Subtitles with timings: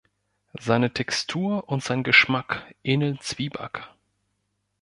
[0.59, 3.87] Seine Textur und sein Geschmack ähneln Zwieback.